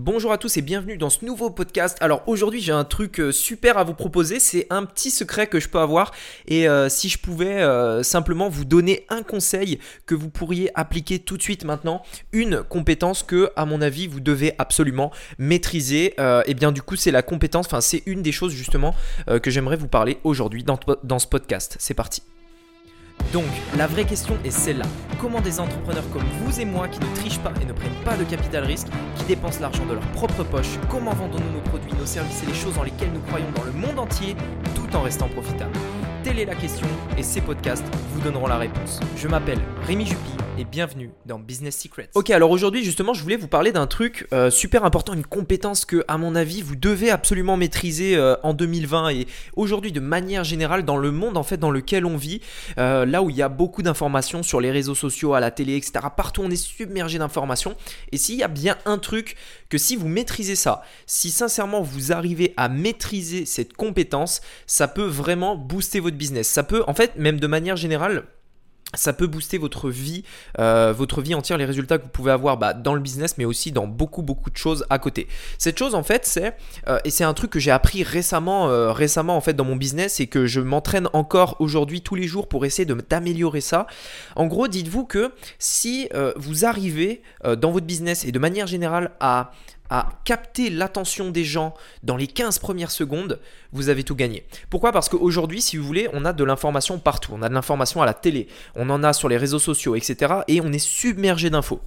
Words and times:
Bonjour 0.00 0.30
à 0.30 0.38
tous 0.38 0.56
et 0.56 0.62
bienvenue 0.62 0.96
dans 0.96 1.10
ce 1.10 1.24
nouveau 1.24 1.50
podcast. 1.50 1.98
Alors 2.00 2.22
aujourd'hui 2.28 2.60
j'ai 2.60 2.70
un 2.70 2.84
truc 2.84 3.18
euh, 3.18 3.32
super 3.32 3.78
à 3.78 3.82
vous 3.82 3.94
proposer, 3.94 4.38
c'est 4.38 4.68
un 4.70 4.84
petit 4.84 5.10
secret 5.10 5.48
que 5.48 5.58
je 5.58 5.68
peux 5.68 5.80
avoir 5.80 6.12
et 6.46 6.68
euh, 6.68 6.88
si 6.88 7.08
je 7.08 7.18
pouvais 7.18 7.60
euh, 7.60 8.04
simplement 8.04 8.48
vous 8.48 8.64
donner 8.64 9.06
un 9.08 9.24
conseil 9.24 9.80
que 10.06 10.14
vous 10.14 10.30
pourriez 10.30 10.70
appliquer 10.78 11.18
tout 11.18 11.36
de 11.36 11.42
suite 11.42 11.64
maintenant, 11.64 12.04
une 12.30 12.62
compétence 12.62 13.24
que 13.24 13.50
à 13.56 13.66
mon 13.66 13.82
avis 13.82 14.06
vous 14.06 14.20
devez 14.20 14.54
absolument 14.58 15.10
maîtriser, 15.36 16.14
et 16.46 16.54
bien 16.54 16.70
du 16.70 16.80
coup 16.80 16.94
c'est 16.94 17.10
la 17.10 17.22
compétence, 17.22 17.66
enfin 17.66 17.80
c'est 17.80 18.04
une 18.06 18.22
des 18.22 18.30
choses 18.30 18.52
justement 18.52 18.94
que 19.42 19.50
j'aimerais 19.50 19.76
vous 19.76 19.88
parler 19.88 20.18
aujourd'hui 20.22 20.62
dans 20.62 21.18
ce 21.18 21.26
podcast. 21.26 21.74
C'est 21.80 21.94
parti. 21.94 22.22
Donc, 23.32 23.44
la 23.76 23.86
vraie 23.86 24.04
question 24.04 24.38
est 24.44 24.50
celle-là. 24.50 24.86
Comment 25.20 25.40
des 25.40 25.60
entrepreneurs 25.60 26.08
comme 26.12 26.22
vous 26.42 26.60
et 26.60 26.64
moi 26.64 26.88
qui 26.88 26.98
ne 27.00 27.14
trichent 27.14 27.40
pas 27.40 27.52
et 27.60 27.66
ne 27.66 27.72
prennent 27.72 28.02
pas 28.04 28.16
de 28.16 28.24
capital 28.24 28.64
risque, 28.64 28.88
qui 29.16 29.24
dépensent 29.24 29.60
l'argent 29.60 29.84
de 29.84 29.94
leur 29.94 30.06
propre 30.12 30.44
poche, 30.44 30.78
comment 30.88 31.12
vendons-nous 31.12 31.52
nos 31.52 31.60
produits, 31.60 31.92
nos 31.98 32.06
services 32.06 32.42
et 32.42 32.46
les 32.46 32.54
choses 32.54 32.74
dans 32.74 32.84
lesquelles 32.84 33.12
nous 33.12 33.20
croyons 33.20 33.50
dans 33.54 33.64
le 33.64 33.72
monde 33.72 33.98
entier 33.98 34.34
tout 34.74 34.96
en 34.96 35.02
restant 35.02 35.28
profitables? 35.28 35.78
Telle 36.24 36.40
est 36.40 36.44
la 36.44 36.56
question 36.56 36.86
et 37.16 37.22
ces 37.22 37.40
podcasts 37.40 37.84
vous 38.12 38.20
donneront 38.20 38.48
la 38.48 38.58
réponse. 38.58 38.98
Je 39.16 39.28
m'appelle 39.28 39.60
Rémi 39.86 40.04
Juppy 40.04 40.32
et 40.58 40.64
bienvenue 40.64 41.12
dans 41.24 41.38
Business 41.38 41.78
Secrets. 41.78 42.10
Ok, 42.14 42.30
alors 42.30 42.50
aujourd'hui 42.50 42.82
justement, 42.82 43.14
je 43.14 43.22
voulais 43.22 43.36
vous 43.36 43.46
parler 43.46 43.70
d'un 43.70 43.86
truc 43.86 44.26
euh, 44.32 44.50
super 44.50 44.84
important, 44.84 45.14
une 45.14 45.24
compétence 45.24 45.84
que, 45.84 46.04
à 46.08 46.18
mon 46.18 46.34
avis, 46.34 46.62
vous 46.62 46.74
devez 46.74 47.10
absolument 47.10 47.56
maîtriser 47.56 48.16
euh, 48.16 48.34
en 48.42 48.54
2020 48.54 49.10
et 49.10 49.26
aujourd'hui 49.54 49.92
de 49.92 50.00
manière 50.00 50.42
générale 50.42 50.84
dans 50.84 50.96
le 50.96 51.12
monde 51.12 51.36
en 51.36 51.44
fait 51.44 51.58
dans 51.58 51.70
lequel 51.70 52.04
on 52.04 52.16
vit, 52.16 52.40
euh, 52.78 53.06
là 53.06 53.22
où 53.22 53.30
il 53.30 53.36
y 53.36 53.42
a 53.42 53.48
beaucoup 53.48 53.82
d'informations 53.82 54.42
sur 54.42 54.60
les 54.60 54.72
réseaux 54.72 54.96
sociaux, 54.96 55.34
à 55.34 55.40
la 55.40 55.52
télé, 55.52 55.76
etc. 55.76 55.92
Partout, 56.16 56.42
on 56.44 56.50
est 56.50 56.56
submergé 56.56 57.18
d'informations. 57.18 57.76
Et 58.10 58.16
s'il 58.16 58.36
y 58.36 58.42
a 58.42 58.48
bien 58.48 58.76
un 58.84 58.98
truc 58.98 59.36
que 59.68 59.78
si 59.78 59.94
vous 59.94 60.08
maîtrisez 60.08 60.56
ça, 60.56 60.82
si 61.06 61.30
sincèrement 61.30 61.82
vous 61.82 62.12
arrivez 62.12 62.54
à 62.56 62.68
maîtriser 62.68 63.46
cette 63.46 63.74
compétence, 63.74 64.40
ça 64.66 64.88
peut 64.88 65.06
vraiment 65.06 65.54
booster 65.54 66.00
votre 66.00 66.07
business. 66.16 66.48
Ça 66.48 66.62
peut, 66.62 66.82
en 66.86 66.94
fait, 66.94 67.16
même 67.16 67.40
de 67.40 67.46
manière 67.46 67.76
générale, 67.76 68.24
ça 68.94 69.12
peut 69.12 69.26
booster 69.26 69.58
votre 69.58 69.90
vie, 69.90 70.24
euh, 70.58 70.94
votre 70.96 71.20
vie 71.20 71.34
entière, 71.34 71.58
les 71.58 71.66
résultats 71.66 71.98
que 71.98 72.04
vous 72.04 72.08
pouvez 72.08 72.32
avoir 72.32 72.56
bah, 72.56 72.72
dans 72.72 72.94
le 72.94 73.00
business, 73.00 73.36
mais 73.36 73.44
aussi 73.44 73.70
dans 73.70 73.86
beaucoup 73.86 74.22
beaucoup 74.22 74.50
de 74.50 74.56
choses 74.56 74.86
à 74.88 74.98
côté. 74.98 75.28
Cette 75.58 75.78
chose 75.78 75.94
en 75.94 76.02
fait, 76.02 76.24
c'est 76.24 76.56
euh, 76.88 76.98
et 77.04 77.10
c'est 77.10 77.24
un 77.24 77.34
truc 77.34 77.50
que 77.50 77.58
j'ai 77.58 77.70
appris 77.70 78.02
récemment, 78.02 78.70
euh, 78.70 78.92
récemment 78.92 79.36
en 79.36 79.42
fait 79.42 79.52
dans 79.52 79.64
mon 79.64 79.76
business 79.76 80.20
et 80.20 80.26
que 80.26 80.46
je 80.46 80.60
m'entraîne 80.60 81.08
encore 81.12 81.56
aujourd'hui 81.58 82.00
tous 82.00 82.14
les 82.14 82.26
jours 82.26 82.48
pour 82.48 82.64
essayer 82.64 82.86
de 82.86 82.94
d'améliorer 82.94 83.60
ça. 83.60 83.86
En 84.36 84.46
gros, 84.46 84.68
dites-vous 84.68 85.04
que 85.04 85.32
si 85.58 86.08
vous 86.36 86.64
arrivez 86.64 87.22
dans 87.44 87.70
votre 87.70 87.86
business 87.86 88.24
et 88.24 88.32
de 88.32 88.38
manière 88.38 88.66
générale 88.66 89.12
à 89.20 89.52
à 89.90 90.08
capter 90.24 90.70
l'attention 90.70 91.30
des 91.30 91.44
gens 91.44 91.74
dans 92.02 92.16
les 92.16 92.26
15 92.26 92.58
premières 92.58 92.90
secondes, 92.90 93.40
vous 93.72 93.88
avez 93.88 94.04
tout 94.04 94.14
gagné. 94.14 94.44
Pourquoi? 94.70 94.92
Parce 94.92 95.08
qu'aujourd'hui, 95.08 95.62
si 95.62 95.76
vous 95.76 95.84
voulez, 95.84 96.08
on 96.12 96.24
a 96.24 96.32
de 96.32 96.44
l'information 96.44 96.98
partout. 96.98 97.32
On 97.34 97.42
a 97.42 97.48
de 97.48 97.54
l'information 97.54 98.02
à 98.02 98.06
la 98.06 98.14
télé, 98.14 98.48
on 98.74 98.90
en 98.90 99.02
a 99.02 99.12
sur 99.12 99.28
les 99.28 99.36
réseaux 99.36 99.58
sociaux, 99.58 99.94
etc. 99.96 100.34
Et 100.48 100.60
on 100.60 100.72
est 100.72 100.78
submergé 100.78 101.50
d'infos. 101.50 101.80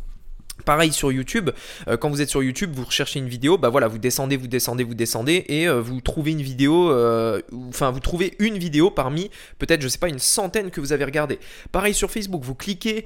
Pareil 0.66 0.92
sur 0.92 1.12
YouTube, 1.12 1.50
euh, 1.88 1.98
quand 1.98 2.10
vous 2.10 2.22
êtes 2.22 2.30
sur 2.30 2.44
YouTube, 2.44 2.72
vous 2.74 2.86
recherchez 2.86 3.20
une 3.20 3.28
vidéo, 3.28 3.58
bah 3.58 3.70
voilà, 3.70 3.88
vous 3.88 3.98
descendez, 3.98 4.38
vous 4.38 4.48
descendez, 4.48 4.84
vous 4.84 4.94
descendez 4.94 5.46
et 5.48 5.68
euh, 5.68 5.82
vous 5.82 6.02
trouvez 6.02 6.32
une 6.32 6.42
vidéo, 6.42 6.92
euh, 6.92 7.42
enfin 7.70 7.92
vous 7.92 8.00
trouvez 8.00 8.36
une 8.40 8.58
vidéo 8.58 8.92
parmi 8.92 9.30
peut-être 9.60 9.82
je 9.82 9.88
sais 9.88 9.98
pas 9.98 10.10
une 10.10 10.20
centaine 10.20 10.72
que 10.72 10.82
vous 10.82 10.94
avez 10.94 11.06
regardé. 11.06 11.40
Pareil 11.72 11.94
sur 11.94 12.12
Facebook, 12.12 12.44
vous 12.44 12.56
cliquez 12.56 13.06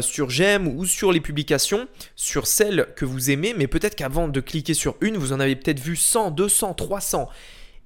sur 0.00 0.30
j'aime 0.30 0.66
ou 0.68 0.86
sur 0.86 1.12
les 1.12 1.20
publications, 1.20 1.88
sur 2.16 2.46
celles 2.46 2.88
que 2.96 3.04
vous 3.04 3.30
aimez, 3.30 3.54
mais 3.56 3.66
peut-être 3.66 3.94
qu'avant 3.94 4.28
de 4.28 4.40
cliquer 4.40 4.74
sur 4.74 4.96
une, 5.00 5.16
vous 5.16 5.32
en 5.32 5.40
avez 5.40 5.56
peut-être 5.56 5.80
vu 5.80 5.96
100, 5.96 6.30
200, 6.30 6.74
300. 6.74 7.28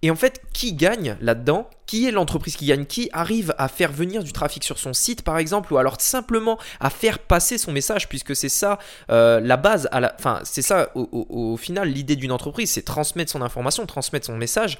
Et 0.02 0.10
en 0.10 0.16
fait, 0.16 0.42
qui 0.52 0.74
gagne 0.74 1.16
là-dedans? 1.20 1.68
Qui 1.86 2.06
est 2.06 2.10
l'entreprise 2.10 2.56
qui 2.56 2.66
gagne? 2.66 2.84
Qui 2.84 3.08
arrive 3.12 3.54
à 3.58 3.68
faire 3.68 3.91
venir 3.91 4.22
du 4.22 4.32
trafic 4.32 4.62
sur 4.62 4.78
son 4.78 4.92
site, 4.92 5.22
par 5.22 5.38
exemple, 5.38 5.72
ou 5.72 5.78
alors 5.78 6.00
simplement 6.00 6.59
à 6.81 6.91
faire 6.91 7.19
passer 7.19 7.59
son 7.59 7.72
message, 7.72 8.08
puisque 8.08 8.37
c'est 8.37 8.48
ça 8.48 8.78
euh, 9.10 9.41
la 9.41 9.56
base, 9.56 9.88
à 9.91 10.00
la, 10.00 10.14
enfin, 10.19 10.41
c'est 10.44 10.62
ça 10.62 10.91
au, 10.94 11.56
final 11.56 11.88
l'idée 11.88 12.16
d'une 12.16 12.32
entreprise, 12.32 12.70
c'est 12.70 12.82
transmettre 12.82 13.32
son 13.32 13.42
information, 13.42 13.87
transmettre 13.87 14.26
son 14.26 14.37
message 14.37 14.78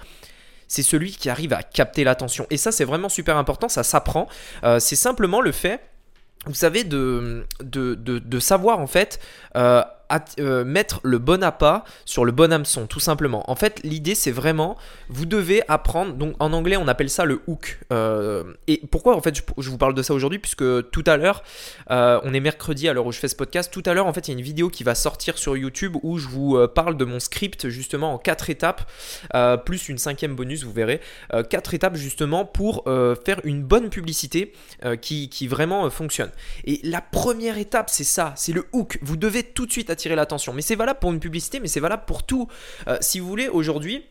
c'est 0.71 0.83
celui 0.83 1.13
qui 1.13 1.31
arrive 1.31 1.55
à 1.55 1.63
capter 1.63 2.05
l'attention. 2.05 2.47
Et 2.51 2.59
ça, 2.59 2.73
c'est 2.73 2.85
vraiment 2.85 3.09
super 3.09 3.39
important, 3.39 3.71
ça 3.71 3.83
s'apprend. 3.83 4.29
Euh, 4.65 4.79
c'est 4.79 4.97
simplement 4.97 5.41
le 5.41 5.51
fait, 5.51 5.81
vous 6.45 6.53
savez, 6.55 6.85
de, 6.85 7.47
de, 7.61 7.95
de, 7.95 8.39
savoir 8.39 8.79
en 8.79 8.87
fait 8.87 9.19
euh, 9.57 9.83
euh, 10.41 10.65
mettre 10.65 11.01
le 11.03 11.19
bon 11.19 11.43
appât 11.43 11.85
sur 12.07 12.25
le 12.25 12.33
bon 12.33 12.51
hameçon, 12.51 12.87
tout 12.87 13.01
simplement. 13.01 13.51
En 13.51 13.57
fait, 13.57 13.81
l'idée, 13.85 14.15
c'est 14.15 14.31
vraiment, 14.31 14.77
vous 15.09 15.27
devez 15.27 15.63
apprendre, 15.69 16.15
donc 16.15 16.35
en 16.39 16.55
anglais, 16.55 16.77
on 16.77 16.89
appelle 16.89 17.11
ça 17.11 17.27
le 17.27 17.43
hook. 17.47 17.79
Euh, 17.93 18.55
et 18.67 18.81
pourquoi, 18.91 19.17
en 19.17 19.21
fait, 19.21 19.37
je, 19.37 19.71
vous 19.71 19.77
parle 19.77 19.95
de 19.95 20.03
ça 20.03 20.15
aujourd'hui 20.15 20.39
Puisque 20.39 20.91
tout 20.91 21.05
à 21.07 21.19
l'heure, 21.19 21.43
euh, 21.91 22.21
on 22.25 22.33
est 22.33 22.41
mercredi 22.41 22.89
à 22.89 22.95
l'heure 22.95 23.05
où 23.05 23.13
je 23.13 23.19
fais 23.19 23.29
ce 23.29 23.37
podcast, 23.37 23.71
tout 23.71 23.83
à 23.85 23.93
l'heure, 23.93 24.07
en 24.07 24.13
fait, 24.15 24.29
il 24.29 24.31
y 24.31 24.35
a 24.35 24.39
une 24.39 24.45
vidéo 24.45 24.71
qui 24.71 24.83
va 24.83 24.95
sortir 24.95 25.37
sur 25.37 25.57
YouTube 25.57 25.97
où 26.03 26.17
je 26.19 26.29
vous 26.29 26.59
parle 26.75 26.97
de 26.97 27.05
mon 27.05 27.21
script, 27.21 27.69
justement, 27.69 28.15
en 28.15 28.19
quatre 28.19 28.49
étapes, 28.49 28.91
plus 29.67 29.89
une 29.89 29.99
cinquième 29.99 30.35
bonus, 30.35 30.65
vous 30.65 30.73
verrez. 30.73 31.01
quatre 31.51 31.75
étapes, 31.75 31.97
justement, 31.97 32.47
pour 32.47 32.85
faire 33.25 33.41
une 33.45 33.63
bonne 33.63 33.91
publicité 33.91 34.53
qui, 35.03 35.29
qui 35.29 35.49
vraiment 35.49 35.89
fonctionne. 35.91 36.31
Et 36.65 36.81
la 36.83 37.01
première 37.01 37.59
étape, 37.59 37.91
c'est 37.91 38.05
ça, 38.05 38.33
c'est 38.37 38.53
le 38.53 38.65
hook. 38.73 38.99
Vous 39.03 39.17
devez 39.17 39.43
tout 39.43 39.67
de 39.67 39.73
suite 39.73 39.91
l'attention. 40.07 40.53
Mais 40.53 40.63
c'est 40.63 40.77
valable 40.77 41.01
pour 41.01 41.13
une 41.13 41.21
publicité, 41.21 41.61
mais 41.61 41.69
c'est 41.69 41.81
valable 41.81 42.05
pour 42.07 42.23
tout. 42.25 42.49
Euh, 42.87 42.99
si 43.01 43.21
vous 43.21 43.29
voulez, 43.29 43.49
aujourd'hui, 43.49 44.05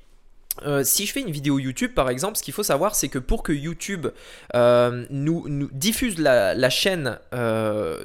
euh, 0.66 0.84
si 0.84 1.06
je 1.06 1.14
fais 1.14 1.22
une 1.22 1.30
vidéo 1.32 1.60
YouTube 1.60 1.94
par 1.94 2.10
exemple, 2.10 2.36
ce 2.36 2.42
qu'il 2.42 2.54
faut 2.54 2.64
savoir 2.64 2.96
c'est 2.96 3.10
que 3.10 3.20
pour 3.20 3.44
que 3.44 3.54
YouTube 3.54 4.08
euh, 4.56 5.06
nous, 5.12 5.70
diffuse 5.72 6.18
la, 6.18 6.56
la 6.56 6.70
chaîne 6.72 7.20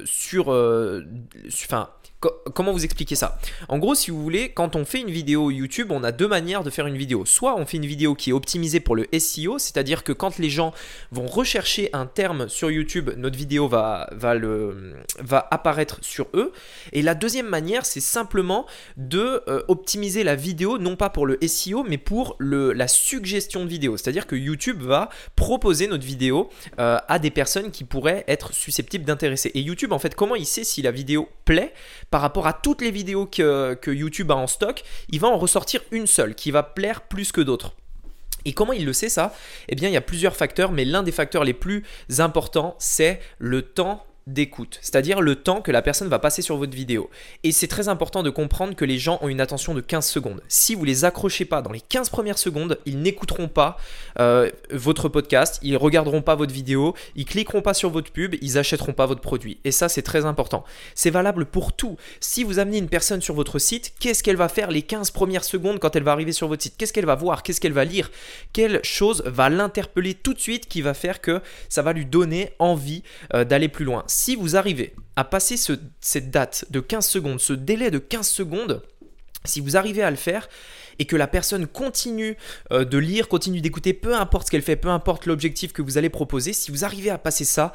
sur, 0.05 0.49
enfin 0.49 1.89
comment 2.53 2.71
vous 2.71 2.85
expliquer 2.85 3.15
ça? 3.15 3.37
En 3.67 3.77
gros, 3.77 3.95
si 3.95 4.11
vous 4.11 4.21
voulez, 4.21 4.49
quand 4.49 4.75
on 4.75 4.85
fait 4.85 5.01
une 5.01 5.09
vidéo 5.09 5.51
YouTube, 5.51 5.91
on 5.91 6.03
a 6.03 6.11
deux 6.11 6.27
manières 6.27 6.63
de 6.63 6.69
faire 6.69 6.87
une 6.87 6.97
vidéo. 6.97 7.25
Soit 7.25 7.55
on 7.57 7.65
fait 7.65 7.77
une 7.77 7.85
vidéo 7.85 8.15
qui 8.15 8.29
est 8.31 8.33
optimisée 8.33 8.79
pour 8.79 8.95
le 8.95 9.07
SEO, 9.17 9.59
c'est-à-dire 9.59 10.03
que 10.03 10.11
quand 10.11 10.37
les 10.39 10.49
gens 10.49 10.73
vont 11.11 11.27
rechercher 11.27 11.89
un 11.93 12.05
terme 12.05 12.49
sur 12.49 12.71
YouTube, 12.71 13.11
notre 13.17 13.37
vidéo 13.37 13.67
va, 13.67 14.09
apparaître 15.51 15.99
sur 16.01 16.27
eux. 16.33 16.51
Et 16.91 17.01
la 17.01 17.15
deuxième 17.15 17.47
manière, 17.47 17.85
c'est 17.85 17.99
simplement 18.01 18.65
de 18.97 19.41
euh, 19.47 19.63
optimiser 19.67 20.23
la 20.23 20.35
vidéo, 20.35 20.77
non 20.77 20.95
pas 20.95 21.09
pour 21.09 21.25
le 21.25 21.37
SEO, 21.45 21.83
mais 21.83 21.97
pour 21.97 22.35
la 22.39 22.87
suggestion 22.87 23.63
de 23.63 23.69
vidéo. 23.69 23.97
C'est-à-dire 23.97 24.27
que 24.27 24.35
YouTube 24.35 24.81
va 24.81 25.09
proposer 25.35 25.87
notre 25.87 26.05
vidéo 26.05 26.49
euh, 26.79 26.97
à 27.07 27.19
des 27.19 27.31
personnes 27.31 27.71
qui 27.71 27.83
pourraient 27.83 28.23
être 28.27 28.53
susceptibles 28.53 29.05
d'intéresser. 29.05 29.51
Et 29.53 29.61
YouTube, 29.61 29.91
en 29.91 29.99
fait, 29.99 30.15
comment 30.15 30.35
il 30.35 30.45
sait 30.45 30.63
si 30.63 30.81
la 30.81 30.91
vidéo 30.91 31.29
plaît? 31.45 31.73
Par 32.13 32.21
rapport 32.21 32.45
à 32.45 32.53
toutes 32.53 32.83
les 32.83 32.91
vidéos 32.91 33.25
que, 33.25 33.75
YouTube 33.87 34.29
a 34.29 34.35
en 34.35 34.45
stock, 34.45 34.83
il 35.09 35.19
va 35.19 35.29
en 35.29 35.37
ressortir 35.39 35.81
une 35.89 36.05
seule 36.05 36.35
qui 36.35 36.51
va 36.51 36.61
plaire 36.61 37.01
plus 37.01 37.31
que 37.31 37.41
d'autres. 37.41 37.73
Et 38.45 38.53
comment 38.53 38.71
il 38.71 38.85
le 38.85 38.93
sait 38.93 39.09
ça? 39.09 39.33
Eh 39.67 39.73
bien, 39.73 39.89
il 39.89 39.93
y 39.93 39.97
a 39.97 40.01
plusieurs 40.01 40.35
facteurs, 40.35 40.71
mais 40.71 40.85
l'un 40.85 41.01
des 41.01 41.11
facteurs 41.11 41.43
les 41.43 41.55
plus 41.55 41.83
importants, 42.19 42.75
c'est 42.77 43.19
le 43.39 43.63
temps 43.63 44.05
d'écoute, 44.27 44.79
c'est-à-dire 44.81 45.21
le 45.21 45.35
temps 45.35 45.61
que 45.61 45.71
la 45.71 45.81
personne 45.81 46.07
va 46.07 46.19
passer 46.19 46.41
sur 46.41 46.57
votre 46.57 46.75
vidéo. 46.75 47.09
Et 47.43 47.51
c'est 47.51 47.67
très 47.67 47.89
important 47.89 48.23
de 48.23 48.29
comprendre 48.29 48.75
que 48.75 48.85
les 48.85 48.97
gens 48.97 49.19
ont 49.21 49.27
une 49.27 49.41
attention 49.41 49.73
de 49.73 49.81
15 49.81 50.05
secondes. 50.05 50.41
Si 50.47 50.75
vous 50.75 50.85
les 50.85 51.03
accrochez 51.03 51.45
pas 51.45 51.61
dans 51.61 51.71
les 51.71 51.81
15 51.81 52.09
premières 52.09 52.37
secondes, 52.37 52.79
ils 52.85 53.01
n'écouteront 53.01 53.49
pas 53.49 53.77
euh, 54.19 54.49
votre 54.71 55.09
podcast, 55.09 55.59
ils 55.61 55.75
regarderont 55.75 56.21
pas 56.21 56.35
votre 56.35 56.53
vidéo, 56.53 56.93
ils 57.15 57.25
cliqueront 57.25 57.61
pas 57.61 57.73
sur 57.73 57.89
votre 57.89 58.11
pub, 58.11 58.35
ils 58.41 58.57
achèteront 58.57 58.93
pas 58.93 59.05
votre 59.05 59.21
produit. 59.21 59.59
Et 59.65 59.71
ça, 59.71 59.89
c'est 59.89 60.01
très 60.01 60.25
important. 60.25 60.63
C'est 60.95 61.09
valable 61.09 61.45
pour 61.45 61.73
tout. 61.73 61.97
Si 62.19 62.43
vous 62.43 62.59
amenez 62.59 62.77
une 62.77 62.89
personne 62.89 63.21
sur 63.21 63.35
votre 63.35 63.59
site, 63.59 63.93
qu'est-ce 63.99 64.23
qu'elle 64.23 64.37
va 64.37 64.47
faire 64.47 64.71
les 64.71 64.83
15 64.83 65.11
premières 65.11 65.43
secondes 65.43 65.79
quand 65.79 65.95
elle 65.95 66.03
va 66.03 66.13
arriver 66.13 66.31
sur 66.31 66.47
votre 66.47 66.63
site? 66.63 66.75
Qu'est-ce 66.77 66.93
qu'elle 66.93 67.05
va 67.05 67.15
voir? 67.15 67.43
Qu'est-ce 67.43 67.59
qu'elle 67.59 67.73
va 67.73 67.83
lire? 67.83 68.09
Quelle 68.53 68.79
chose 68.83 69.21
va 69.25 69.49
l'interpeller 69.49 70.13
tout 70.13 70.33
de 70.33 70.39
suite 70.39 70.67
qui 70.67 70.81
va 70.81 70.93
faire 70.93 71.19
que 71.19 71.41
ça 71.67 71.81
va 71.81 71.91
lui 71.91 72.05
donner 72.05 72.53
envie 72.59 73.03
euh, 73.33 73.43
d'aller 73.43 73.67
plus 73.67 73.85
loin? 73.85 74.05
Si 74.13 74.35
vous 74.35 74.55
arrivez 74.55 74.93
à 75.15 75.23
passer 75.23 75.57
cette 75.57 76.29
date 76.29 76.65
de 76.69 76.79
15 76.79 77.07
secondes, 77.07 77.39
ce 77.39 77.53
délai 77.53 77.89
de 77.89 77.97
15 77.97 78.27
secondes, 78.27 78.83
si 79.43 79.59
vous 79.59 79.75
arrivez 79.75 80.03
à 80.03 80.11
le 80.11 80.17
faire 80.17 80.47
et 80.99 81.05
que 81.05 81.15
la 81.15 81.25
personne 81.25 81.65
continue 81.65 82.37
euh, 82.71 82.85
de 82.85 82.97
lire, 82.99 83.27
continue 83.27 83.59
d'écouter, 83.59 83.93
peu 83.93 84.15
importe 84.15 84.47
ce 84.47 84.51
qu'elle 84.51 84.61
fait, 84.61 84.75
peu 84.75 84.89
importe 84.89 85.25
l'objectif 85.25 85.73
que 85.73 85.81
vous 85.81 85.97
allez 85.97 86.09
proposer, 86.09 86.53
si 86.53 86.69
vous 86.69 86.85
arrivez 86.85 87.09
à 87.09 87.17
passer 87.17 87.43
ça, 87.43 87.73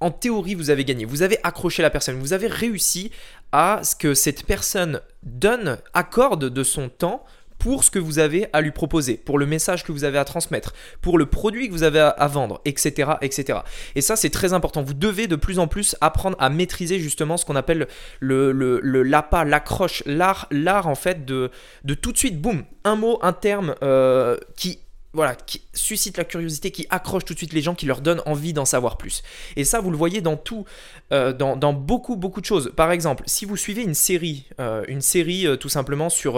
en 0.00 0.10
théorie, 0.10 0.54
vous 0.54 0.70
avez 0.70 0.84
gagné. 0.84 1.06
Vous 1.06 1.22
avez 1.22 1.38
accroché 1.42 1.80
la 1.82 1.88
personne. 1.88 2.18
Vous 2.18 2.34
avez 2.34 2.48
réussi 2.48 3.12
à 3.52 3.80
ce 3.82 3.96
que 3.96 4.12
cette 4.12 4.44
personne 4.44 5.00
donne, 5.22 5.78
accorde 5.94 6.50
de 6.50 6.62
son 6.64 6.90
temps 6.90 7.24
pour 7.58 7.84
ce 7.84 7.90
que 7.90 7.98
vous 7.98 8.18
avez 8.18 8.46
à 8.52 8.60
lui 8.60 8.70
proposer, 8.70 9.16
pour 9.16 9.38
le 9.38 9.46
message 9.46 9.84
que 9.84 9.92
vous 9.92 10.04
avez 10.04 10.18
à 10.18 10.24
transmettre, 10.24 10.72
pour 11.00 11.18
le 11.18 11.26
produit 11.26 11.68
que 11.68 11.72
vous 11.72 11.82
avez 11.82 12.00
à, 12.00 12.26
vendre, 12.26 12.60
etc., 12.64 13.12
etc. 13.22 13.60
Et 13.94 14.00
ça, 14.00 14.16
c'est 14.16 14.30
très 14.30 14.52
important. 14.52 14.82
Vous 14.82 14.94
devez 14.94 15.26
de 15.26 15.36
plus 15.36 15.58
en 15.58 15.66
plus 15.66 15.96
apprendre 16.00 16.36
à 16.40 16.48
maîtriser 16.48 16.98
justement 16.98 17.36
ce 17.36 17.44
qu'on 17.44 17.56
appelle 17.56 17.88
le, 18.20 18.52
le, 18.52 19.02
l'appât, 19.02 19.44
l'accroche, 19.44 20.02
l'art, 20.06 20.46
l'art 20.50 20.86
en 20.86 20.94
fait 20.94 21.24
de, 21.24 21.50
de 21.84 21.94
tout 21.94 22.12
de 22.12 22.18
suite, 22.18 22.40
boum, 22.40 22.64
un 22.84 22.96
mot, 22.96 23.18
un 23.22 23.32
terme 23.32 23.74
euh, 23.82 24.36
qui 24.56 24.80
voilà, 25.12 25.34
qui 25.34 25.62
suscite 25.72 26.18
la 26.18 26.24
curiosité, 26.24 26.70
qui 26.70 26.86
accroche 26.90 27.24
tout 27.24 27.32
de 27.32 27.38
suite 27.38 27.54
les 27.54 27.62
gens, 27.62 27.74
qui 27.74 27.86
leur 27.86 28.02
donne 28.02 28.20
envie 28.26 28.52
d'en 28.52 28.66
savoir 28.66 28.98
plus. 28.98 29.22
Et 29.56 29.64
ça, 29.64 29.80
vous 29.80 29.90
le 29.90 29.96
voyez 29.96 30.20
dans 30.20 30.36
tout, 30.36 30.66
euh, 31.10 31.32
dans, 31.32 31.72
beaucoup, 31.72 32.16
beaucoup 32.16 32.42
de 32.42 32.44
choses. 32.44 32.70
Par 32.76 32.92
exemple, 32.92 33.22
si 33.24 33.46
vous 33.46 33.56
suivez 33.56 33.80
une 33.80 33.94
série, 33.94 34.46
euh, 34.60 34.84
une 34.88 35.00
série 35.00 35.46
tout 35.58 35.70
simplement 35.70 36.10
sur 36.10 36.36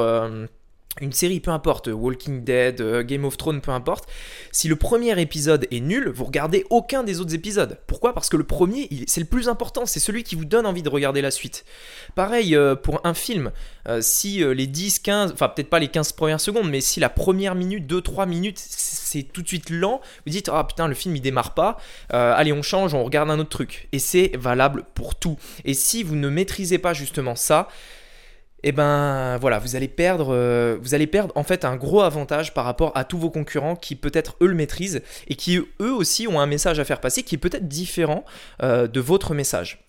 une 1.00 1.12
série, 1.12 1.40
peu 1.40 1.50
importe, 1.50 1.88
Walking 1.88 2.44
Dead, 2.44 2.80
euh, 2.80 3.02
Game 3.02 3.24
of 3.24 3.36
Thrones, 3.36 3.60
peu 3.60 3.70
importe, 3.70 4.08
si 4.52 4.68
le 4.68 4.76
premier 4.76 5.20
épisode 5.20 5.66
est 5.70 5.80
nul, 5.80 6.08
vous 6.08 6.24
regardez 6.24 6.64
aucun 6.70 7.04
des 7.04 7.20
autres 7.20 7.34
épisodes. 7.34 7.78
Pourquoi? 7.86 8.14
Parce 8.14 8.28
que 8.28 8.36
le 8.36 8.44
premier, 8.44 8.88
c'est 9.06 9.20
le 9.20 9.26
plus 9.26 9.48
important, 9.48 9.86
c'est 9.86 10.00
celui 10.00 10.22
qui 10.22 10.34
vous 10.34 10.44
donne 10.44 10.66
envie 10.66 10.82
de 10.82 10.88
regarder 10.88 11.20
la 11.20 11.30
suite. 11.30 11.64
Pareil 12.14 12.54
euh, 12.56 12.74
pour 12.74 13.00
un 13.04 13.14
film, 13.14 13.50
euh, 13.88 14.00
si 14.00 14.38
les 14.38 14.66
10, 14.66 14.98
15, 15.00 15.32
enfin 15.32 15.48
peut-être 15.48 15.70
pas 15.70 15.78
les 15.78 15.88
15 15.88 16.12
premières 16.12 16.40
secondes, 16.40 16.70
mais 16.70 16.80
si 16.80 17.00
la 17.00 17.08
première 17.08 17.54
minute, 17.54 17.86
2, 17.86 18.00
3 18.00 18.26
minutes, 18.26 18.58
c'est 18.58 19.22
tout 19.22 19.42
de 19.42 19.48
suite 19.48 19.70
lent, 19.70 20.00
vous 20.26 20.32
dites, 20.32 20.50
ah 20.52 20.64
putain, 20.64 20.88
le 20.88 20.94
film 20.94 21.16
il 21.16 21.20
démarre 21.20 21.54
pas, 21.54 21.78
allez 22.10 22.52
on 22.52 22.62
change, 22.62 22.94
on 22.94 23.04
regarde 23.04 23.30
un 23.30 23.38
autre 23.38 23.50
truc. 23.50 23.88
Et 23.92 23.98
c'est 23.98 24.32
valable 24.36 24.84
pour 24.94 25.14
tout. 25.14 25.38
Et 25.64 25.74
si 25.74 26.02
vous 26.02 26.16
ne 26.16 26.28
maîtrisez 26.28 26.78
pas 26.78 26.94
justement 26.94 27.36
ça, 27.36 27.68
et 28.64 28.70
eh 28.70 28.72
ben 28.72 29.37
voilà, 29.37 29.60
vous 29.60 29.76
allez 29.76 29.87
perdre, 29.87 30.34
euh, 30.34 30.78
vous 30.82 30.93
allez 30.93 31.06
perdre 31.06 31.32
en 31.37 31.44
fait 31.44 31.64
un 31.64 31.76
gros 31.76 32.00
avantage 32.00 32.55
par 32.55 32.64
rapport 32.64 32.90
à 32.96 33.05
tous 33.05 33.16
vos 33.16 33.31
concurrents 33.31 33.76
qui 33.76 33.94
peut-être 33.94 34.37
eux 34.40 34.49
le 34.49 34.55
maîtrisent 34.55 35.00
et 35.28 35.37
qui 35.37 35.58
eux 35.58 35.93
aussi 35.93 36.26
ont 36.26 36.40
un 36.40 36.46
message 36.46 36.81
à 36.81 36.84
faire 36.84 37.00
passer 37.00 37.22
qui 37.22 37.37
est 37.37 37.38
peut-être 37.38 37.69
différent 37.69 38.25
euh, 38.64 38.88
de 38.88 38.99
votre 38.99 39.32
message 39.32 39.84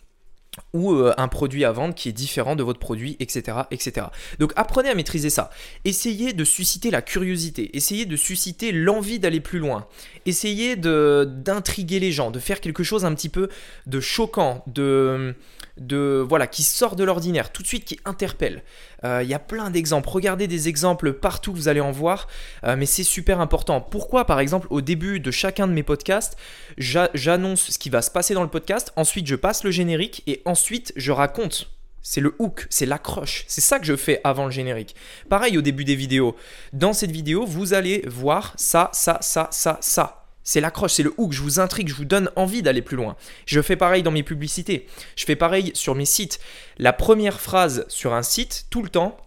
ou 0.74 0.94
euh, 0.94 1.14
un 1.18 1.28
produit 1.28 1.66
à 1.66 1.72
vendre 1.72 1.96
qui 1.96 2.10
est 2.10 2.14
différent 2.14 2.56
de 2.56 2.64
votre 2.64 2.80
produit, 2.80 3.18
etc., 3.20 3.60
etc. 3.72 4.08
Donc 4.40 4.54
apprenez 4.56 4.90
à 4.90 4.96
maîtriser 4.96 5.30
ça. 5.30 5.50
Essayez 5.86 6.34
de 6.34 6.44
susciter 6.44 6.92
la 6.92 7.02
curiosité, 7.02 7.76
essayez 7.76 8.06
de 8.06 8.16
susciter 8.16 8.72
l'envie 8.72 9.20
d'aller 9.20 9.40
plus 9.40 9.60
loin, 9.60 9.88
essayez 10.26 10.76
d'intriguer 10.76 12.00
les 12.00 12.12
gens, 12.12 12.32
de 12.32 12.40
faire 12.40 12.62
quelque 12.62 12.84
chose 12.84 13.06
un 13.06 13.14
petit 13.14 13.30
peu 13.30 13.50
de 13.88 14.00
choquant, 14.00 14.64
de 14.68 15.36
de 15.80 16.26
voilà 16.28 16.48
qui 16.48 16.64
sort 16.64 16.96
de 16.96 17.04
l'ordinaire, 17.04 17.52
tout 17.52 17.64
de 17.64 17.68
suite 17.68 17.86
qui 17.86 18.00
interpelle. 18.06 18.64
Euh, 19.04 19.22
il 19.24 19.30
y 19.30 19.34
a 19.34 19.40
plein 19.40 19.70
d'exemples. 19.70 20.10
Regardez 20.10 20.48
des 20.48 20.68
exemples 20.68 21.14
partout, 21.14 21.54
vous 21.54 21.68
allez 21.68 21.80
en 21.80 21.92
voir, 21.92 22.28
euh, 22.64 22.76
mais 22.78 22.86
c'est 22.86 23.04
super 23.04 23.40
important. 23.40 23.82
Pourquoi, 23.82 24.26
par 24.26 24.40
exemple, 24.40 24.68
au 24.70 24.82
début 24.82 25.20
de 25.20 25.32
chacun 25.32 25.68
de 25.68 25.74
mes 25.74 25.84
podcasts, 25.84 26.38
j'annonce 26.78 27.72
ce 27.72 27.80
qui 27.80 27.90
va 27.90 28.02
se 28.02 28.12
passer 28.12 28.34
dans 28.34 28.44
le 28.44 28.50
podcast, 28.50 28.92
ensuite 28.96 29.28
je 29.28 29.36
passe 29.36 29.64
le 29.64 29.72
générique 29.72 30.24
et 30.28 30.42
ensuite 30.46 30.59
je 30.96 31.12
raconte. 31.12 31.70
C'est 32.02 32.22
le 32.22 32.36
hook, 32.40 32.66
c'est 32.70 32.86
l'accroche. 32.86 33.44
C'est 33.48 33.62
ça 33.62 33.80
que 33.80 33.86
je 33.86 33.96
fais 33.96 34.22
avant 34.24 34.46
le 34.46 34.52
générique. 34.52 34.96
Pareil 35.30 35.58
au 35.58 35.62
début 35.62 35.86
des 35.86 35.96
vidéos. 35.96 36.36
Dans 36.74 36.94
cette 36.94 37.12
vidéo, 37.12 37.46
vous 37.46 37.74
allez 37.74 38.04
voir 38.08 38.54
ça, 38.58 38.90
ça, 38.94 39.20
ça, 39.22 39.50
ça, 39.52 39.78
ça. 39.82 40.26
C'est 40.44 40.62
l'accroche, 40.62 40.94
c'est 40.94 41.04
le 41.04 41.14
hook, 41.18 41.32
je 41.34 41.42
vous 41.42 41.60
intrigue, 41.60 41.90
je 41.90 41.94
vous 41.94 42.06
donne 42.06 42.32
envie 42.36 42.64
d'aller 42.64 42.82
plus 42.82 42.98
loin. 42.98 43.16
Je 43.46 43.62
fais 43.62 43.76
pareil 43.76 44.02
dans 44.02 44.10
mes 44.10 44.24
publicités, 44.24 44.88
je 45.16 45.26
fais 45.26 45.36
pareil 45.36 45.72
sur 45.76 45.94
mes 45.94 46.06
sites. 46.06 46.40
La 46.80 46.94
première 46.94 47.40
phrase 47.40 47.86
sur 47.88 48.14
un 48.14 48.24
site, 48.24 48.66
tout 48.72 48.82
le 48.82 48.90
temps, 48.90 49.18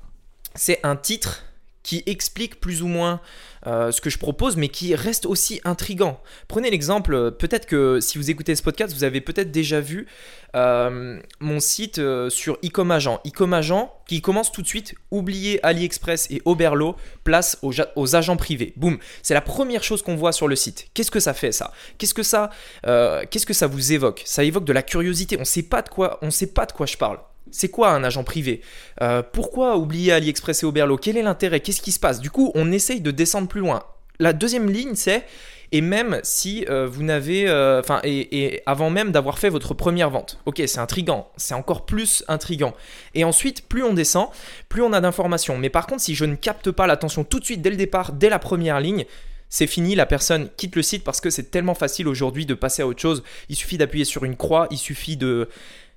c'est 0.57 0.81
un 0.83 0.97
titre 0.97 1.45
qui 1.83 2.03
explique 2.07 2.61
plus 2.61 2.83
ou 2.83 2.87
moins 2.87 3.21
euh, 3.67 3.93
ce 3.93 4.01
que 4.01 4.11
je 4.11 4.19
propose, 4.19 4.57
mais 4.57 4.69
qui 4.69 4.95
reste 4.95 5.27
aussi 5.27 5.61
intrigant. 5.65 6.21
Prenez 6.49 6.71
l'exemple, 6.71 7.15
euh, 7.15 7.31
peut-être 7.31 7.67
que 7.67 8.01
si 8.01 8.19
vous 8.19 8.31
écoutez 8.31 8.55
ce 8.55 8.63
podcast, 8.63 8.95
vous 8.95 9.05
avez 9.05 9.21
peut-être 9.21 9.51
déjà 9.51 9.81
vu 9.81 10.07
euh, 10.55 11.21
mon 11.41 11.61
site 11.61 12.01
sur 12.29 12.59
Ecom 12.65 12.91
Agent. 12.91 13.21
Ecom 13.27 13.53
Agent 13.53 13.95
qui 14.07 14.21
commence 14.21 14.53
tout 14.53 14.63
de 14.63 14.67
suite, 14.67 14.95
oubliez 15.11 15.65
AliExpress 15.65 16.31
et 16.31 16.43
Oberlo, 16.45 16.97
place 17.25 17.59
aux, 17.63 17.73
aux 17.97 18.17
agents 18.17 18.37
privés. 18.37 18.73
Boum, 18.77 18.99
c'est 19.23 19.35
la 19.35 19.41
première 19.41 19.83
chose 19.85 20.03
qu'on 20.03 20.17
voit 20.17 20.33
sur 20.33 20.49
le 20.49 20.57
site. 20.57 20.89
Qu'est-ce 20.95 21.11
que 21.11 21.21
ça 21.21 21.35
fait 21.35 21.53
ça? 21.53 21.73
Qu'est-ce 21.99 22.15
que 22.15 22.23
ça, 22.23 22.51
qu'est-ce 22.83 23.47
que 23.47 23.55
ça 23.55 23.67
vous 23.67 23.93
évoque? 23.93 24.23
Ça 24.25 24.45
évoque 24.45 24.65
de 24.65 24.73
la 24.73 24.83
curiosité. 24.83 25.37
On 25.41 25.45
sait 25.45 25.63
pas 25.63 25.83
de 25.83 25.89
quoi, 25.89 26.19
on 26.23 26.31
sait 26.31 26.49
pas 26.49 26.67
de 26.67 26.73
quoi 26.73 26.87
je 26.87 26.97
parle. 26.97 27.19
C'est 27.53 27.69
quoi 27.69 27.91
un 27.91 28.03
agent 28.03 28.25
privé? 28.25 28.63
Euh, 29.01 29.23
Pourquoi 29.23 29.77
oublier 29.77 30.13
AliExpress 30.13 30.65
et 30.65 30.67
Oberlo? 30.67 30.97
Quel 30.97 31.17
est 31.17 31.23
l'intérêt? 31.23 31.61
Qu'est-ce 31.61 31.83
qui 31.83 31.93
se 31.93 32.01
passe? 32.01 32.21
Du 32.21 32.31
coup, 32.31 32.51
on 32.55 32.73
essaye 32.73 33.01
de 33.01 33.13
descendre 33.13 33.47
plus 33.47 33.61
loin. 33.61 33.85
La 34.19 34.33
deuxième 34.33 34.71
ligne, 34.71 34.95
c'est 34.95 35.25
et 35.73 35.81
même 35.81 36.21
si 36.23 36.67
euh, 36.69 36.87
vous 36.87 37.03
n'avez, 37.03 37.49
euh, 37.49 37.81
enfin, 37.81 38.01
et, 38.05 38.63
avant 38.67 38.91
même 38.91 39.11
d'avoir 39.11 39.39
fait 39.39 39.49
votre 39.49 39.73
première 39.73 40.11
vente. 40.11 40.39
Ok, 40.45 40.63
c'est 40.67 40.79
intrigant, 40.79 41.31
c'est 41.37 41.55
encore 41.55 41.87
plus 41.87 42.25
intrigant. 42.29 42.75
Et 43.15 43.25
ensuite, 43.25 43.67
plus 43.69 43.83
on 43.83 43.95
descend, 43.95 44.29
plus 44.69 44.83
on 44.83 44.93
a 44.93 45.01
d'informations. 45.01 45.57
Mais 45.57 45.71
par 45.71 45.87
contre, 45.87 46.03
si 46.03 46.15
je 46.15 46.27
ne 46.27 46.37
capte 46.37 46.71
pas 46.71 46.87
l'attention 46.87 47.25
tout 47.25 47.41
de 47.41 47.45
suite 47.45 47.63
dès 47.63 47.71
le 47.71 47.77
départ, 47.77 48.13
dès 48.13 48.29
la 48.29 48.39
première 48.39 48.81
ligne, 48.81 49.07
c'est 49.49 49.67
fini, 49.67 49.95
la 49.95 50.07
personne 50.07 50.49
quitte 50.57 50.77
le 50.77 50.83
site 50.83 51.05
parce 51.05 51.21
que 51.21 51.31
c'est 51.31 51.51
tellement 51.51 51.75
facile 51.75 52.07
aujourd'hui 52.07 52.47
de 52.47 52.55
passer 52.55 52.83
à 52.83 52.87
autre 52.87 53.01
chose. 53.01 53.23
Il 53.49 53.57
suffit 53.57 53.79
d'appuyer 53.79 54.05
sur 54.05 54.25
une 54.25 54.37
croix, 54.37 54.67
il 54.71 54.79
suffit 54.79 55.17
de, 55.17 55.49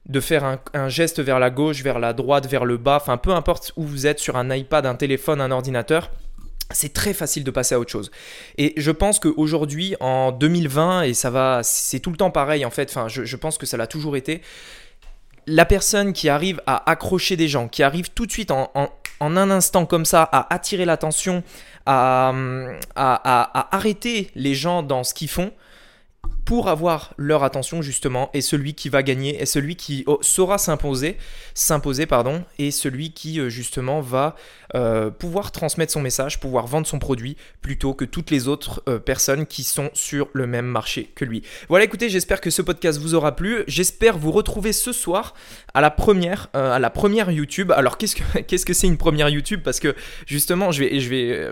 de 0.06 0.20
faire 0.20 0.60
un, 0.74 0.90
geste 0.90 1.20
vers 1.20 1.40
la 1.40 1.50
gauche, 1.50 1.82
vers 1.82 2.00
la 2.00 2.14
droite, 2.14 2.48
vers 2.48 2.66
le 2.66 2.78
bas, 2.78 2.98
enfin 3.02 3.18
peu 3.18 3.32
importe 3.32 3.74
où 3.76 3.84
vous 3.84 4.06
êtes, 4.06 4.20
sur 4.20 4.38
un 4.38 4.54
iPad, 4.54 4.86
un 4.86 4.96
téléphone, 4.96 5.42
un 5.42 5.52
ordinateur, 5.52 6.12
c'est 6.72 6.94
très 6.94 7.14
facile 7.14 7.44
de 7.44 7.52
passer 7.52 7.76
à 7.76 7.80
autre 7.80 7.92
chose. 7.92 8.12
Et 8.58 8.74
je 8.78 8.92
pense 8.92 9.20
qu'aujourd'hui, 9.20 9.96
en 10.00 10.32
2020, 10.32 11.04
et 11.04 11.14
ça 11.14 11.30
va, 11.30 11.62
c'est 11.64 12.00
tout 12.00 12.12
le 12.12 12.18
temps 12.18 12.32
pareil 12.32 12.66
en 12.66 12.72
fait, 12.72 12.90
enfin 12.90 13.08
je, 13.08 13.36
pense 13.36 13.58
que 13.58 13.66
ça 13.66 13.78
l'a 13.78 13.88
toujours 13.88 14.16
été, 14.16 14.42
la 15.48 15.66
personne 15.66 16.14
qui 16.14 16.30
arrive 16.30 16.62
à 16.68 16.90
accrocher 16.90 17.36
des 17.36 17.48
gens, 17.48 17.68
qui 17.68 17.82
arrive 17.82 18.10
tout 18.12 18.26
de 18.26 18.32
suite 18.32 18.52
en, 18.52 18.72
un 19.20 19.50
instant 19.50 19.86
comme 19.86 20.06
ça 20.06 20.22
à 20.32 20.54
attirer 20.54 20.86
l'attention, 20.86 21.44
à, 21.88 22.34
à, 22.96 23.76
arrêter 23.76 24.30
les 24.36 24.54
gens 24.54 24.84
dans 24.84 25.04
ce 25.04 25.14
qu'ils 25.14 25.30
font, 25.30 25.52
pour 26.46 26.70
avoir 26.70 27.14
leur 27.18 27.44
attention 27.44 27.82
justement 27.82 28.30
et 28.34 28.42
celui 28.42 28.76
qui 28.76 28.90
va 28.90 29.04
gagner 29.04 29.42
est 29.42 29.46
celui 29.46 29.76
qui 29.76 30.04
oh, 30.08 30.20
saura 30.22 30.58
s'imposer 30.58 31.18
et 32.60 32.72
celui 32.72 33.12
qui 33.12 33.40
euh, 33.40 33.50
justement 33.50 34.02
va 34.02 34.36
euh, 34.76 35.10
pouvoir 35.10 35.52
transmettre 35.52 35.92
son 35.92 36.02
message 36.02 36.40
pouvoir 36.40 36.68
vendre 36.68 36.86
son 36.86 37.00
produit 37.00 37.36
plutôt 37.62 37.94
que 37.94 38.06
toutes 38.06 38.30
les 38.30 38.48
autres 38.48 38.84
euh, 38.88 39.00
personnes 39.00 39.46
qui 39.48 39.64
sont 39.64 39.90
sur 39.94 40.30
le 40.34 40.46
même 40.46 40.68
marché 40.68 41.12
que 41.16 41.26
lui. 41.26 41.42
Voilà 41.68 41.86
écoutez 41.86 42.10
j'espère 42.10 42.42
que 42.42 42.50
ce 42.50 42.62
podcast 42.62 43.00
vous 43.00 43.16
aura 43.16 43.36
plu. 43.36 43.64
J'espère 43.68 44.18
vous 44.18 44.32
retrouver 44.32 44.72
ce 44.72 44.94
soir 44.94 45.34
à 45.74 45.82
la 45.82 45.90
première 45.90 46.50
à 46.54 46.80
la 46.80 46.90
première 46.90 47.32
YouTube. 47.32 47.72
Alors 47.72 47.98
qu'est-ce 47.98 48.16
que 48.16 48.40
qu'est-ce 48.48 48.66
que 48.66 48.74
c'est 48.74 48.88
une 48.88 48.98
première 48.98 49.30
YouTube? 49.30 49.62
Parce 49.64 49.80
que 49.80 49.96
justement 50.28 50.72
je 50.72 50.84
vais 50.84 51.00
je 51.00 51.10
vais 51.10 51.52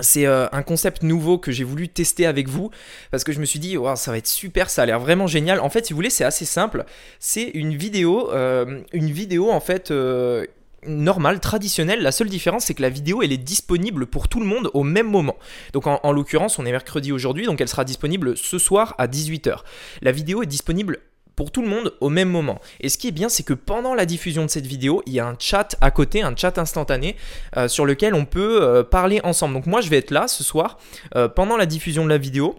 c'est 0.00 0.26
euh, 0.26 0.46
un 0.52 0.62
concept 0.62 1.02
nouveau 1.02 1.38
que 1.38 1.52
j'ai 1.52 1.64
voulu 1.64 1.88
tester 1.88 2.26
avec 2.26 2.48
vous 2.48 2.70
parce 3.10 3.24
que 3.24 3.32
je 3.32 3.40
me 3.40 3.44
suis 3.44 3.58
dit 3.58 3.76
ça 3.96 4.10
va 4.10 4.18
être 4.18 4.26
super, 4.26 4.70
ça 4.70 4.82
a 4.82 4.86
l'air 4.86 5.00
vraiment 5.00 5.26
génial. 5.26 5.60
En 5.60 5.70
fait, 5.70 5.86
si 5.86 5.92
vous 5.92 5.96
voulez, 5.96 6.10
c'est 6.10 6.24
assez 6.24 6.44
simple. 6.44 6.84
C'est 7.18 7.50
une 7.54 7.76
vidéo, 7.76 8.30
euh, 8.32 8.82
une 8.92 9.10
vidéo 9.10 9.50
en 9.50 9.60
fait 9.60 9.90
euh, 9.90 10.46
normale, 10.86 11.40
traditionnelle. 11.40 12.02
La 12.02 12.12
seule 12.12 12.28
différence, 12.28 12.66
c'est 12.66 12.74
que 12.74 12.82
la 12.82 12.90
vidéo, 12.90 13.22
elle 13.22 13.32
est 13.32 13.36
disponible 13.36 14.06
pour 14.06 14.28
tout 14.28 14.40
le 14.40 14.46
monde 14.46 14.70
au 14.74 14.84
même 14.84 15.10
moment. 15.10 15.36
Donc 15.72 15.86
en, 15.86 16.00
en 16.02 16.12
l'occurrence, 16.12 16.58
on 16.58 16.66
est 16.66 16.72
mercredi 16.72 17.12
aujourd'hui, 17.12 17.46
donc 17.46 17.60
elle 17.60 17.68
sera 17.68 17.84
disponible 17.84 18.36
ce 18.36 18.58
soir 18.58 18.94
à 18.98 19.08
18h. 19.08 19.58
La 20.02 20.12
vidéo 20.12 20.42
est 20.42 20.46
disponible 20.46 21.00
pour 21.38 21.52
tout 21.52 21.62
le 21.62 21.68
monde 21.68 21.94
au 22.00 22.08
même 22.08 22.28
moment. 22.28 22.60
Et 22.80 22.88
ce 22.88 22.98
qui 22.98 23.06
est 23.06 23.12
bien, 23.12 23.28
c'est 23.28 23.44
que 23.44 23.54
pendant 23.54 23.94
la 23.94 24.06
diffusion 24.06 24.44
de 24.44 24.50
cette 24.50 24.66
vidéo, 24.66 25.04
il 25.06 25.12
y 25.12 25.20
a 25.20 25.26
un 25.28 25.36
chat 25.38 25.76
à 25.80 25.92
côté, 25.92 26.20
un 26.20 26.34
chat 26.34 26.58
instantané 26.58 27.14
euh, 27.56 27.68
sur 27.68 27.86
lequel 27.86 28.12
on 28.12 28.24
peut 28.24 28.60
euh, 28.60 28.82
parler 28.82 29.20
ensemble. 29.22 29.54
Donc 29.54 29.66
moi, 29.66 29.80
je 29.80 29.88
vais 29.88 29.98
être 29.98 30.10
là 30.10 30.26
ce 30.26 30.42
soir 30.42 30.78
euh, 31.14 31.28
pendant 31.28 31.56
la 31.56 31.66
diffusion 31.66 32.02
de 32.02 32.08
la 32.08 32.18
vidéo 32.18 32.56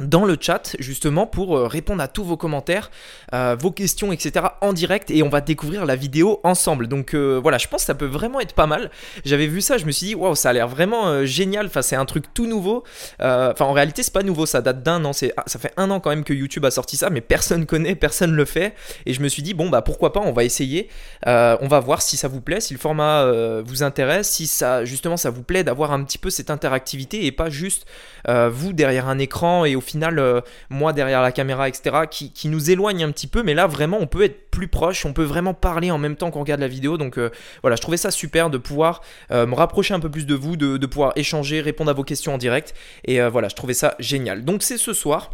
dans 0.00 0.24
le 0.24 0.36
chat 0.40 0.76
justement 0.78 1.26
pour 1.26 1.56
euh, 1.56 1.66
répondre 1.66 2.02
à 2.02 2.08
tous 2.08 2.24
vos 2.24 2.36
commentaires, 2.36 2.90
euh, 3.34 3.56
vos 3.58 3.70
questions, 3.70 4.12
etc. 4.12 4.46
en 4.60 4.72
direct 4.72 5.10
et 5.10 5.22
on 5.22 5.28
va 5.28 5.40
découvrir 5.40 5.86
la 5.86 5.96
vidéo 5.96 6.40
ensemble. 6.44 6.88
Donc 6.88 7.14
euh, 7.14 7.38
voilà, 7.42 7.58
je 7.58 7.68
pense 7.68 7.82
que 7.82 7.86
ça 7.86 7.94
peut 7.94 8.06
vraiment 8.06 8.40
être 8.40 8.54
pas 8.54 8.66
mal. 8.66 8.90
J'avais 9.24 9.46
vu 9.46 9.60
ça, 9.60 9.78
je 9.78 9.86
me 9.86 9.90
suis 9.90 10.08
dit 10.08 10.14
waouh, 10.14 10.34
ça 10.34 10.50
a 10.50 10.52
l'air 10.52 10.68
vraiment 10.68 11.24
génial. 11.24 11.66
Enfin, 11.66 11.82
c'est 11.82 11.96
un 11.96 12.04
truc 12.04 12.32
tout 12.34 12.46
nouveau. 12.46 12.84
Enfin, 13.20 13.64
en 13.64 13.72
réalité, 13.72 14.02
c'est 14.02 14.12
pas 14.12 14.22
nouveau, 14.22 14.46
ça 14.46 14.60
date 14.60 14.82
d'un 14.82 15.04
an. 15.04 15.12
C'est, 15.12 15.32
ah, 15.36 15.44
ça 15.46 15.58
fait 15.58 15.72
un 15.76 15.90
an 15.90 16.00
quand 16.00 16.10
même 16.10 16.24
que 16.24 16.32
YouTube 16.32 16.64
a 16.64 16.70
sorti 16.70 16.96
ça, 16.96 17.10
mais 17.10 17.20
personne 17.20 17.66
connaît, 17.66 17.94
personne 17.94 18.32
le 18.32 18.44
fait. 18.44 18.74
Et 19.06 19.12
je 19.12 19.20
me 19.20 19.28
suis 19.28 19.42
dit 19.42 19.54
bon 19.54 19.68
bah 19.68 19.82
pourquoi 19.82 20.12
pas, 20.12 20.20
on 20.20 20.32
va 20.32 20.44
essayer. 20.44 20.88
on 21.26 21.68
va 21.68 21.80
voir 21.80 22.02
si 22.02 22.16
ça 22.16 22.28
vous 22.28 22.40
plaît, 22.40 22.60
si 22.60 22.74
le 22.74 22.80
format 22.80 23.26
vous 23.62 23.82
intéresse, 23.82 24.30
si 24.30 24.46
ça 24.46 24.84
justement 24.84 25.16
ça 25.16 25.30
vous 25.30 25.42
plaît 25.42 25.64
d'avoir 25.64 25.92
un 25.92 26.02
petit 26.04 26.18
peu 26.18 26.30
cette 26.30 26.50
interactivité 26.50 27.26
et 27.26 27.32
pas 27.32 27.50
juste 27.50 27.86
vous 28.26 28.72
derrière 28.72 29.08
un 29.08 29.18
écran 29.18 29.64
et 29.64 29.76
au 29.76 29.80
final, 29.88 30.18
euh, 30.18 30.40
moi 30.70 30.92
derrière 30.92 31.22
la 31.22 31.32
caméra, 31.32 31.68
etc., 31.68 31.96
qui, 32.10 32.48
nous 32.48 32.70
éloigne 32.70 33.04
un 33.04 33.10
petit 33.10 33.26
peu. 33.26 33.42
Mais 33.42 33.54
là, 33.54 33.66
vraiment, 33.66 33.98
on 34.00 34.06
peut 34.06 34.22
être 34.22 34.50
plus 34.50 34.68
proche, 34.68 35.04
on 35.04 35.12
peut 35.12 35.24
vraiment 35.24 35.54
parler 35.54 35.90
en 35.90 35.98
même 35.98 36.16
temps 36.16 36.30
qu'on 36.30 36.40
regarde 36.40 36.60
la 36.60 36.68
vidéo. 36.68 36.98
Donc 36.98 37.18
euh, 37.18 37.30
voilà, 37.62 37.76
je 37.76 37.82
trouvais 37.82 37.96
ça 37.96 38.10
super 38.10 38.50
de 38.50 38.58
pouvoir 38.58 39.02
me 39.30 39.54
rapprocher 39.54 39.94
un 39.94 40.00
peu 40.00 40.10
plus 40.10 40.26
de 40.26 40.34
vous, 40.34 40.56
de, 40.56 40.76
de, 40.76 40.86
pouvoir 40.86 41.12
échanger, 41.16 41.60
répondre 41.60 41.90
à 41.90 41.94
vos 41.94 42.04
questions 42.04 42.34
en 42.34 42.38
direct. 42.38 42.74
Et 43.04 43.20
voilà, 43.20 43.48
je 43.48 43.54
trouvais 43.54 43.74
ça 43.74 43.94
génial. 43.98 44.44
Donc 44.44 44.62
c'est 44.62 44.78
ce 44.78 44.92
soir 44.92 45.30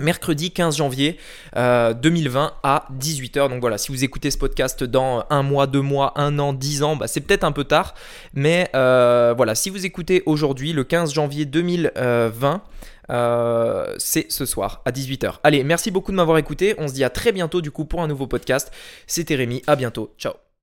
mercredi 0.00 0.50
15 0.50 0.76
janvier 0.76 1.18
2020 1.54 1.56
euh, 1.56 2.48
à 2.62 2.88
18h. 2.98 3.48
Donc 3.48 3.60
voilà, 3.60 3.78
si 3.78 3.92
vous 3.92 4.04
écoutez 4.04 4.30
ce 4.30 4.38
podcast 4.38 4.84
dans 4.84 5.24
un 5.30 5.42
mois, 5.42 5.66
deux 5.66 5.80
mois, 5.80 6.12
un 6.16 6.38
an, 6.38 6.52
dix 6.52 6.82
ans, 6.82 6.96
bah, 6.96 7.06
c'est 7.06 7.20
peut-être 7.20 7.44
un 7.44 7.52
peu 7.52 7.64
tard. 7.64 7.94
Mais 8.34 8.70
euh, 8.74 9.34
voilà, 9.36 9.54
si 9.54 9.70
vous 9.70 9.86
écoutez 9.86 10.22
aujourd'hui, 10.26 10.72
le 10.72 10.84
15 10.84 11.12
janvier 11.12 11.44
2020, 11.44 12.62
euh, 13.10 13.94
c'est 13.98 14.30
ce 14.30 14.44
soir 14.44 14.82
à 14.84 14.90
18h. 14.90 15.34
Allez, 15.42 15.64
merci 15.64 15.90
beaucoup 15.90 16.12
de 16.12 16.16
m'avoir 16.16 16.38
écouté. 16.38 16.74
On 16.78 16.88
se 16.88 16.94
dit 16.94 17.04
à 17.04 17.10
très 17.10 17.32
bientôt 17.32 17.60
du 17.60 17.70
coup 17.70 17.84
pour 17.84 18.02
un 18.02 18.08
nouveau 18.08 18.26
podcast. 18.26 18.72
C'était 19.06 19.34
Rémi, 19.34 19.62
à 19.66 19.76
bientôt. 19.76 20.14
Ciao. 20.18 20.47